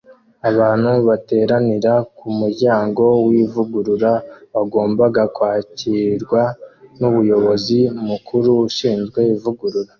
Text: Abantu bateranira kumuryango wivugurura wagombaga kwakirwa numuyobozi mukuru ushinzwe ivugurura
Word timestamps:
Abantu 0.49 0.89
bateranira 1.07 1.93
kumuryango 2.17 3.03
wivugurura 3.27 4.11
wagombaga 4.53 5.23
kwakirwa 5.35 6.41
numuyobozi 6.99 7.79
mukuru 8.07 8.49
ushinzwe 8.67 9.19
ivugurura 9.35 9.89